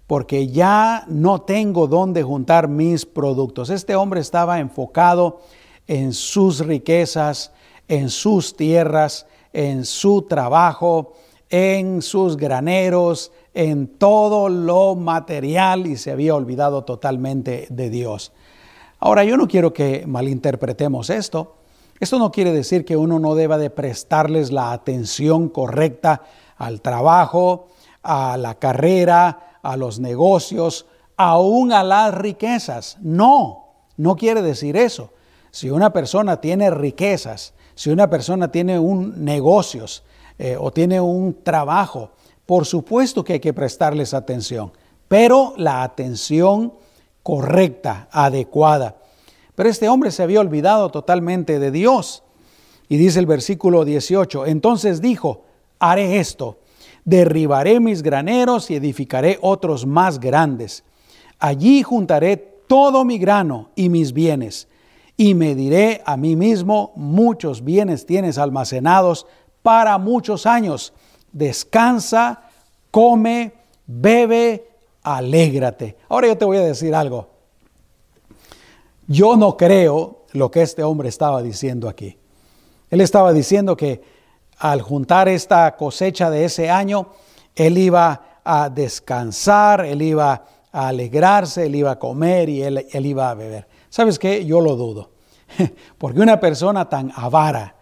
[0.08, 3.70] Porque ya no tengo dónde juntar mis productos.
[3.70, 5.40] Este hombre estaba enfocado
[5.86, 7.52] en sus riquezas,
[7.86, 11.12] en sus tierras, en su trabajo,
[11.50, 18.30] en sus graneros, en todo lo material y se había olvidado totalmente de Dios.
[19.00, 21.56] Ahora, yo no quiero que malinterpretemos esto.
[21.98, 26.22] Esto no quiere decir que uno no deba de prestarles la atención correcta
[26.56, 27.66] al trabajo,
[28.04, 32.96] a la carrera, a los negocios, aún a las riquezas.
[33.00, 35.10] No, no quiere decir eso.
[35.50, 40.04] Si una persona tiene riquezas, si una persona tiene un negocios
[40.38, 42.12] eh, o tiene un trabajo,
[42.48, 44.72] por supuesto que hay que prestarles atención,
[45.06, 46.72] pero la atención
[47.22, 48.96] correcta, adecuada.
[49.54, 52.22] Pero este hombre se había olvidado totalmente de Dios.
[52.88, 55.42] Y dice el versículo 18, entonces dijo,
[55.78, 56.56] haré esto,
[57.04, 60.84] derribaré mis graneros y edificaré otros más grandes.
[61.38, 64.68] Allí juntaré todo mi grano y mis bienes,
[65.18, 69.26] y me diré a mí mismo, muchos bienes tienes almacenados
[69.62, 70.94] para muchos años.
[71.32, 72.42] Descansa,
[72.90, 73.52] come,
[73.86, 74.68] bebe,
[75.02, 75.96] alégrate.
[76.08, 77.28] Ahora yo te voy a decir algo.
[79.06, 82.18] Yo no creo lo que este hombre estaba diciendo aquí.
[82.90, 84.02] Él estaba diciendo que
[84.58, 87.08] al juntar esta cosecha de ese año,
[87.54, 93.30] él iba a descansar, él iba a alegrarse, él iba a comer y él, iba
[93.30, 93.68] a beber.
[93.88, 94.44] ¿Sabes qué?
[94.44, 95.10] Yo lo dudo.
[95.98, 97.76] Porque una persona tan avara,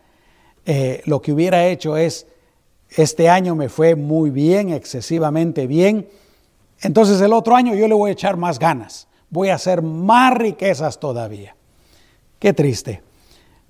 [0.64, 2.26] eh, lo que hubiera hecho es,
[2.90, 6.08] este año me fue muy bien, excesivamente bien,
[6.80, 10.34] entonces el otro año yo le voy a echar más ganas, voy a hacer más
[10.34, 11.56] riquezas todavía.
[12.38, 13.02] Qué triste.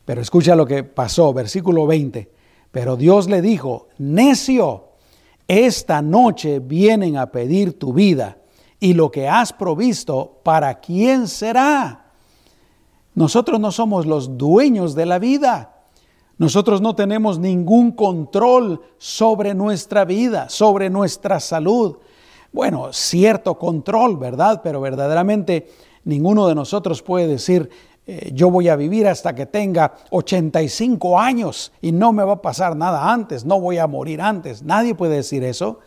[0.04, 2.30] Pero escucha lo que pasó, versículo 20.
[2.70, 4.90] Pero Dios le dijo, necio,
[5.48, 8.38] esta noche vienen a pedir tu vida
[8.78, 12.12] y lo que has provisto, ¿para quién será?
[13.14, 15.75] Nosotros no somos los dueños de la vida.
[16.38, 21.96] Nosotros no tenemos ningún control sobre nuestra vida, sobre nuestra salud.
[22.52, 24.60] Bueno, cierto control, ¿verdad?
[24.62, 25.68] Pero verdaderamente
[26.04, 27.70] ninguno de nosotros puede decir,
[28.06, 32.42] eh, yo voy a vivir hasta que tenga 85 años y no me va a
[32.42, 34.62] pasar nada antes, no voy a morir antes.
[34.62, 35.80] Nadie puede decir eso.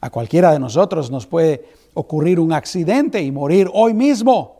[0.00, 4.56] A cualquiera de nosotros nos puede ocurrir un accidente y morir hoy mismo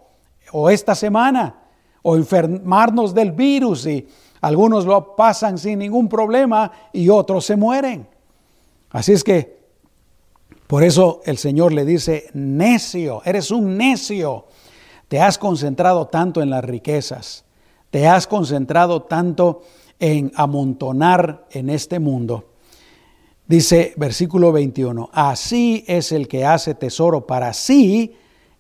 [0.53, 1.57] o esta semana
[2.03, 4.07] o enfermarnos del virus y
[4.43, 8.07] algunos lo pasan sin ningún problema y otros se mueren.
[8.91, 9.63] Así es que
[10.67, 14.47] por eso el Señor le dice, necio, eres un necio.
[15.09, 17.45] Te has concentrado tanto en las riquezas,
[17.91, 19.63] te has concentrado tanto
[20.01, 22.53] en amontonar en este mundo.
[23.47, 28.17] Dice versículo 21, así es el que hace tesoro para sí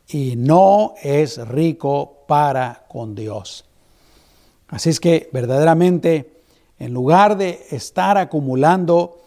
[0.09, 3.65] y no es rico para con Dios.
[4.73, 6.43] Así es que verdaderamente,
[6.81, 9.21] en lugar de estar acumulando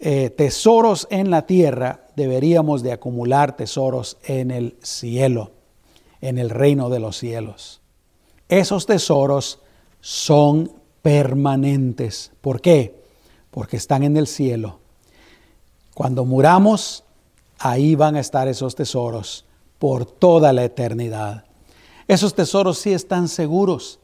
[0.00, 5.52] eh, tesoros en la tierra, deberíamos de acumular tesoros en el cielo
[6.20, 7.80] en el reino de los cielos.
[8.48, 9.60] Esos tesoros
[10.00, 10.72] son
[11.02, 12.32] permanentes.
[12.40, 13.02] ¿Por qué?
[13.50, 14.80] Porque están en el cielo.
[15.94, 17.04] Cuando muramos,
[17.58, 19.44] ahí van a estar esos tesoros
[19.78, 21.44] por toda la eternidad.
[22.06, 24.00] Esos tesoros sí están seguros.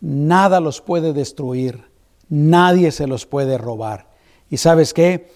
[0.00, 1.84] Nada los puede destruir.
[2.28, 4.08] Nadie se los puede robar.
[4.48, 5.32] ¿Y sabes qué?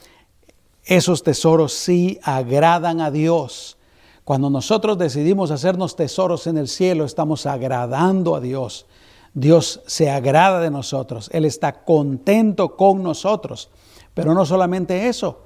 [0.85, 3.79] Esos tesoros sí agradan a Dios
[4.25, 8.87] cuando nosotros decidimos hacernos tesoros en el cielo, estamos agradando a Dios.
[9.35, 13.69] Dios se agrada de nosotros, Él está contento con nosotros.
[14.15, 15.43] Pero no solamente eso,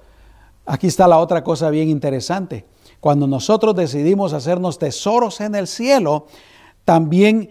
[0.64, 2.66] aquí está la otra cosa bien interesante.
[3.00, 6.26] Cuando nosotros decidimos hacernos tesoros en el cielo,
[6.84, 7.50] también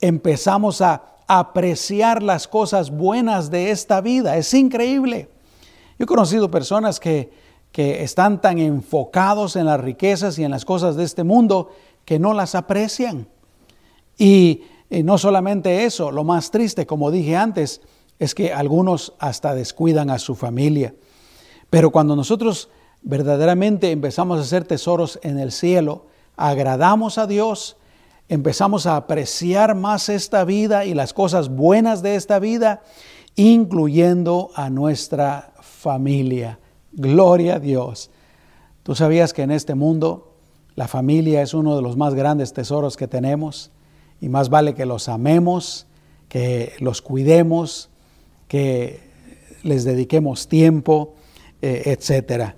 [0.00, 4.36] empezamos a apreciar las cosas buenas de esta vida.
[4.36, 5.28] Es increíble.
[5.98, 7.30] Yo he conocido personas que
[7.72, 11.70] que están tan enfocados en las riquezas y en las cosas de este mundo
[12.04, 13.28] que no las aprecian.
[14.16, 17.82] Y, no solamente eso, lo más triste, como dije antes,
[18.18, 20.94] es que algunos hasta descuidan a su familia.
[21.68, 22.70] Pero cuando nosotros
[23.02, 26.06] verdaderamente empezamos a hacer tesoros en el cielo,
[26.36, 27.76] agradamos a Dios,
[28.28, 32.82] empezamos a apreciar más esta vida y las cosas buenas de esta vida,
[33.36, 36.58] incluyendo a nuestra familia.
[36.92, 38.10] Gloria a Dios.
[38.82, 40.34] ¿Tú sabías que en este mundo
[40.74, 43.70] la familia es uno de los más grandes tesoros que tenemos?
[44.20, 45.86] Y más vale que los amemos,
[46.28, 47.88] que los cuidemos,
[48.48, 49.00] que
[49.62, 51.14] les dediquemos tiempo,
[51.62, 52.54] eh, etc.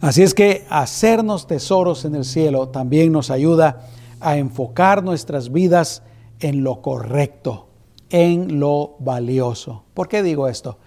[0.00, 3.88] Así es que hacernos tesoros en el cielo también nos ayuda
[4.20, 6.02] a enfocar nuestras vidas
[6.40, 7.68] en lo correcto,
[8.10, 9.84] en lo valioso.
[9.94, 10.78] ¿Por qué digo esto?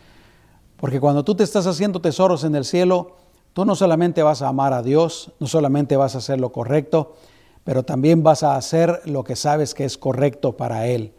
[0.78, 3.18] Porque cuando tú te estás haciendo tesoros en el cielo,
[3.54, 7.16] tú no solamente vas a amar a Dios, no solamente vas a hacer lo correcto,
[7.64, 11.14] pero también vas a hacer lo que sabes que es correcto para Él.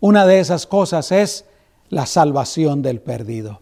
[0.00, 1.44] Una de esas cosas es
[1.90, 3.60] la salvación del perdido.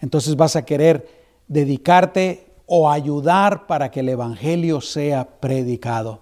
[0.00, 1.08] Entonces vas a querer
[1.48, 6.20] dedicarte o ayudar para que el Evangelio sea predicado,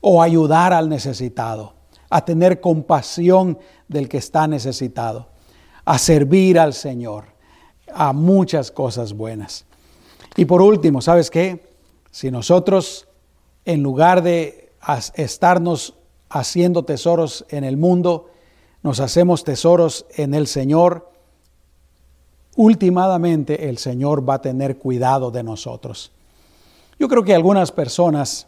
[0.00, 1.74] o ayudar al necesitado,
[2.10, 3.58] a tener compasión
[3.88, 5.28] del que está necesitado,
[5.84, 7.38] a servir al Señor
[7.92, 9.64] a muchas cosas buenas.
[10.36, 11.68] Y por último, ¿sabes qué?
[12.10, 13.08] Si nosotros,
[13.64, 14.72] en lugar de
[15.14, 15.94] estarnos
[16.28, 18.30] haciendo tesoros en el mundo,
[18.82, 21.10] nos hacemos tesoros en el Señor,
[22.56, 26.12] últimamente el Señor va a tener cuidado de nosotros.
[26.98, 28.46] Yo creo que algunas personas,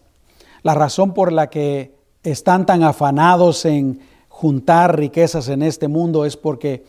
[0.62, 6.36] la razón por la que están tan afanados en juntar riquezas en este mundo es
[6.36, 6.84] porque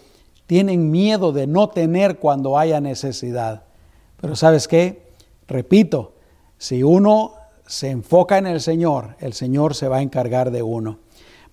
[0.45, 3.63] tienen miedo de no tener cuando haya necesidad.
[4.19, 5.03] Pero sabes qué?
[5.47, 6.13] Repito,
[6.57, 7.33] si uno
[7.65, 10.99] se enfoca en el Señor, el Señor se va a encargar de uno.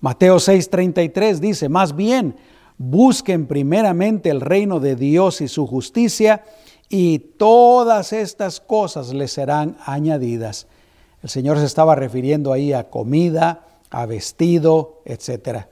[0.01, 2.35] Mateo 6:33 dice, más bien,
[2.77, 6.43] busquen primeramente el reino de Dios y su justicia,
[6.89, 10.67] y todas estas cosas les serán añadidas.
[11.21, 15.69] El Señor se estaba refiriendo ahí a comida, a vestido, etcétera.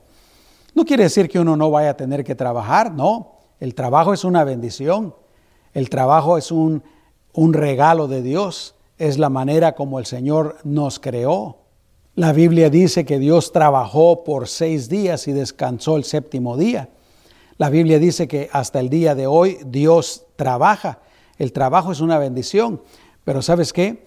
[0.73, 3.33] No quiere decir que uno no vaya a tener que trabajar, no.
[3.59, 5.15] El trabajo es una bendición.
[5.73, 6.83] El trabajo es un,
[7.33, 8.75] un regalo de Dios.
[8.97, 11.57] Es la manera como el Señor nos creó.
[12.15, 16.89] La Biblia dice que Dios trabajó por seis días y descansó el séptimo día.
[17.57, 20.99] La Biblia dice que hasta el día de hoy Dios trabaja.
[21.37, 22.81] El trabajo es una bendición,
[23.23, 24.05] pero ¿sabes qué?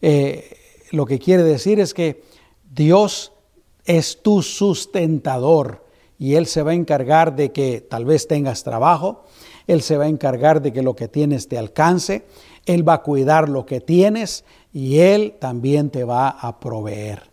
[0.00, 0.56] Eh,
[0.90, 2.22] lo que quiere decir es que
[2.70, 3.32] Dios
[3.84, 5.84] es tu sustentador
[6.18, 9.24] y Él se va a encargar de que tal vez tengas trabajo,
[9.66, 12.26] Él se va a encargar de que lo que tienes te alcance,
[12.66, 17.30] Él va a cuidar lo que tienes y Él también te va a proveer.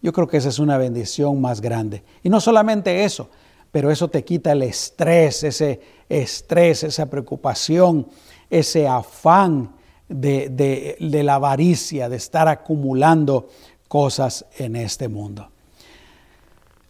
[0.00, 2.04] Yo creo que esa es una bendición más grande.
[2.22, 3.28] Y no solamente eso,
[3.72, 8.06] pero eso te quita el estrés, ese estrés, esa preocupación,
[8.48, 9.74] ese afán
[10.08, 13.48] de, de, la avaricia, de estar acumulando
[13.88, 15.48] cosas en este mundo.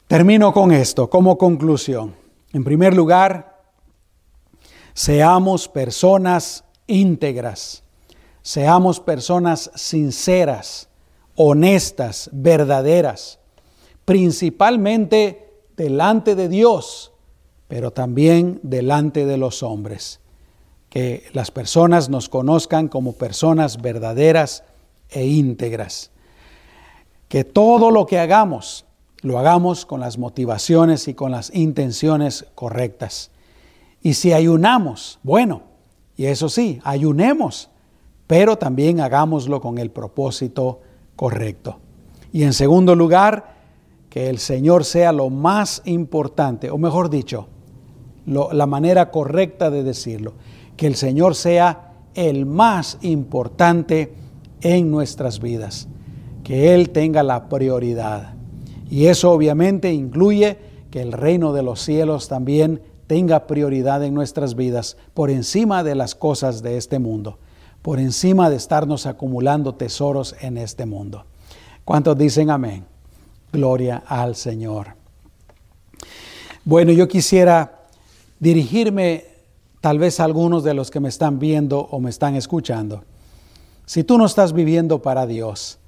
[0.06, 2.14] Termino con esto como conclusión.
[2.52, 3.62] En primer lugar,
[4.94, 7.82] seamos personas íntegras,
[8.42, 10.88] seamos personas sinceras,
[11.34, 13.38] honestas, verdaderas,
[14.04, 17.12] principalmente delante de Dios,
[17.68, 20.20] pero también delante de los hombres.
[20.90, 24.64] Que las personas nos conozcan como personas verdaderas
[25.10, 26.10] e íntegras.
[27.28, 28.86] Que todo lo que hagamos,
[29.20, 33.30] lo hagamos con las motivaciones y con las intenciones correctas.
[34.02, 35.62] Y si ayunamos, bueno,
[36.16, 37.70] y eso sí, ayunemos,
[38.26, 40.80] pero también hagámoslo con el propósito
[41.16, 41.78] correcto.
[42.32, 43.56] Y en segundo lugar,
[44.10, 47.46] que el Señor sea lo más importante, o mejor dicho,
[48.26, 50.34] la manera correcta de decirlo,
[50.78, 54.14] que el Señor sea el más importante
[54.60, 55.88] en nuestras vidas,
[56.44, 58.34] que Él tenga la prioridad.
[58.88, 60.56] Y eso obviamente incluye
[60.92, 65.96] que el reino de los cielos también tenga prioridad en nuestras vidas por encima de
[65.96, 67.38] las cosas de este mundo,
[67.82, 71.24] por encima de estarnos acumulando tesoros en este mundo.
[71.84, 72.84] ¿Cuántos dicen amén?
[73.52, 74.94] Gloria al Señor.
[76.64, 77.80] Bueno, yo quisiera
[78.38, 79.37] dirigirme
[79.80, 83.04] tal vez algunos de los que me están viendo o me están escuchando.
[83.86, 85.78] Si tú no estás viviendo para Dios,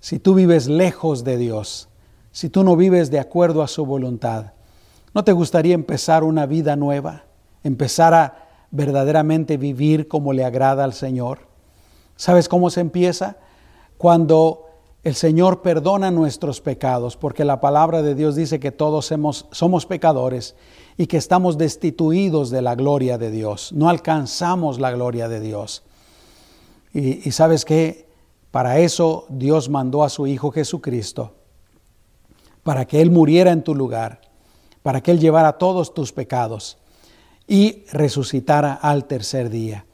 [0.00, 1.88] si tú vives lejos de Dios,
[2.30, 4.52] si tú no vives de acuerdo a su voluntad,
[5.14, 7.24] ¿no te gustaría empezar una vida nueva?
[7.62, 11.40] Empezar a verdaderamente vivir como le agrada al Señor.
[12.16, 13.36] ¿Sabes cómo se empieza?
[13.98, 14.71] Cuando
[15.04, 20.54] el Señor perdona nuestros pecados, porque la palabra de Dios dice que todos somos, pecadores
[20.96, 25.82] y que estamos destituidos de la gloria de Dios, no alcanzamos la gloria de Dios.
[26.94, 28.06] Y, y sabes que
[28.52, 31.32] para eso Dios mandó a su Hijo Jesucristo,
[32.62, 34.20] para que Él muriera en tu lugar,
[34.84, 36.78] para que Él llevara todos tus pecados
[37.48, 39.84] y resucitara al tercer día.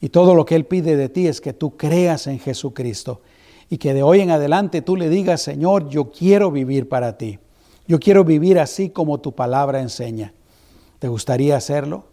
[0.00, 3.20] Y todo lo que Él pide de ti es que tú creas en Jesucristo
[3.68, 7.38] y que de hoy en adelante tú le digas, Señor, yo quiero vivir para ti.
[7.86, 10.32] Yo quiero vivir así como tu palabra enseña.
[10.98, 12.06] ¿Te gustaría hacerlo?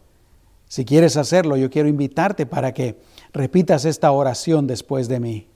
[0.67, 2.97] Si quieres hacerlo, yo quiero invitarte para que
[3.33, 5.47] repitas esta oración después de mí.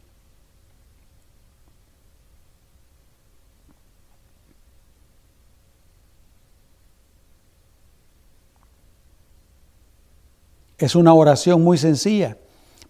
[10.78, 12.38] Es una oración muy sencilla.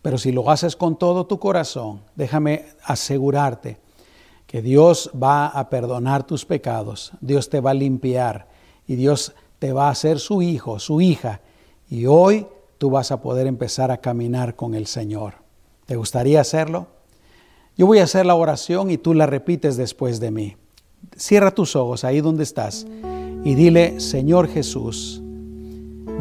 [0.05, 3.79] Pero si lo haces con todo tu corazón, déjame asegurarte
[4.45, 8.47] que Dios va a perdonar tus pecados, Dios te va a limpiar
[8.85, 11.41] y Dios te va a hacer su hijo, su hija.
[11.89, 12.45] Y hoy
[12.77, 15.37] tú vas a poder empezar a caminar con el Señor.
[15.87, 16.85] ¿Te gustaría hacerlo?
[17.75, 20.55] Yo voy a hacer la oración y tú la repites después de mí.
[21.17, 22.85] Cierra tus ojos ahí donde estás
[23.43, 25.23] y dile, Señor Jesús,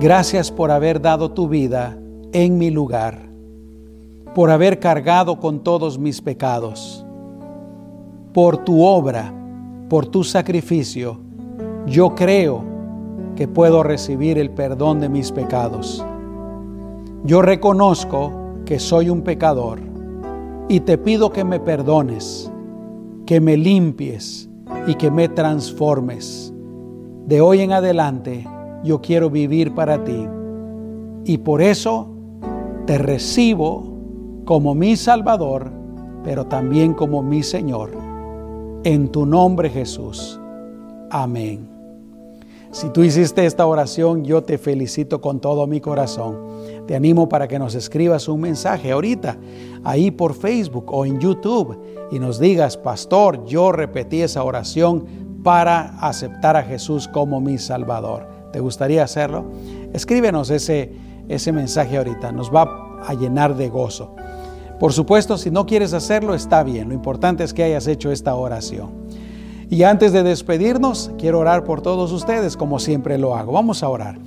[0.01, 1.99] gracias por haber dado tu vida
[2.33, 3.34] en mi lugar
[4.35, 7.07] por haber cargado con todos mis pecados.
[8.33, 9.33] Por tu obra,
[9.89, 11.21] por tu sacrificio,
[11.87, 12.65] yo creo
[13.37, 16.05] que puedo recibir el perdón de mis pecados.
[17.25, 18.33] Yo reconozco
[18.65, 19.81] que soy un pecador
[20.69, 22.51] y te pido que me perdones,
[23.27, 24.49] que me limpies
[24.87, 26.53] y que me transformes.
[27.27, 28.47] De hoy en adelante
[28.83, 30.27] yo quiero vivir para ti
[31.25, 32.09] y por eso
[32.87, 33.94] te recibo
[34.45, 35.71] como mi Salvador,
[36.23, 37.93] pero también como mi Señor.
[38.85, 40.39] En tu nombre Jesús.
[41.11, 41.75] Amén.
[42.75, 46.37] Si tú hiciste esta oración, yo te felicito con todo mi corazón.
[46.89, 49.37] Te animo para que nos escribas un mensaje ahorita,
[49.85, 51.79] ahí por Facebook o en YouTube,
[52.11, 55.05] y nos digas, pastor, yo repetí esa oración
[55.45, 58.27] para aceptar a Jesús como mi Salvador.
[58.53, 59.45] ¿Te gustaría hacerlo?
[59.93, 60.93] Escríbenos ese,
[61.29, 64.17] ese mensaje ahorita, nos va a llenar de gozo.
[64.85, 66.89] Por supuesto, si no quieres hacerlo, está bien.
[66.89, 68.91] Lo importante es que hayas hecho esta oración.
[69.71, 73.53] Y antes de despedirnos, quiero orar por todos ustedes como siempre lo hago.
[73.53, 74.19] Vamos a orar.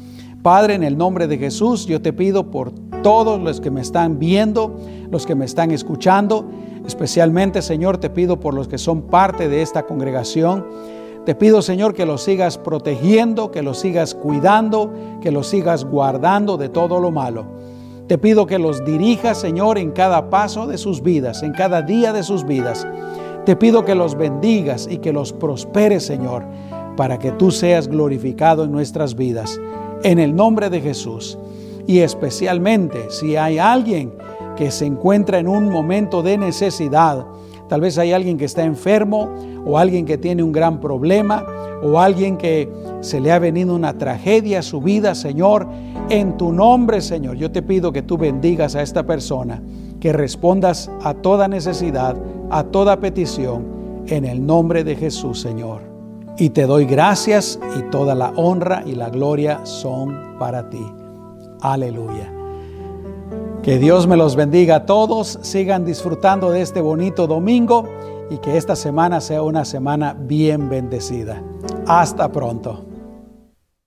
[0.41, 2.71] Padre, en el nombre de Jesús, yo te pido por
[3.03, 4.79] todos los que me están viendo,
[5.11, 6.49] los que me están escuchando.
[6.87, 10.65] Especialmente, Señor, te pido por los que son parte de esta congregación.
[11.23, 14.91] Te pido, Señor, que los sigas protegiendo, que los sigas cuidando,
[15.21, 17.45] que los sigas guardando de todo lo malo.
[18.07, 22.13] Te pido que los dirijas, Señor, en cada paso de sus vidas, en cada día
[22.13, 22.87] de sus vidas.
[23.45, 26.45] Te pido que los bendigas y que los prosperes, Señor,
[26.95, 29.59] para que tú seas glorificado en nuestras vidas.
[30.03, 31.37] En el nombre de Jesús.
[31.85, 34.13] Y especialmente si hay alguien
[34.55, 37.25] que se encuentra en un momento de necesidad,
[37.67, 39.29] tal vez hay alguien que está enfermo
[39.65, 41.45] o alguien que tiene un gran problema
[41.83, 42.69] o alguien que
[43.01, 45.67] se le ha venido una tragedia a su vida, Señor,
[46.09, 49.61] en tu nombre, Señor, yo te pido que tú bendigas a esta persona,
[49.99, 52.15] que respondas a toda necesidad,
[52.49, 55.81] a toda petición, en el nombre de Jesús, Señor.
[56.37, 60.85] Y te doy gracias y toda la honra y la gloria son para ti.
[61.61, 62.31] Aleluya.
[63.63, 67.83] Que Dios me los bendiga a todos, sigan disfrutando de este bonito domingo
[68.29, 71.41] y que esta semana sea una semana bien bendecida.
[71.85, 72.86] Hasta pronto.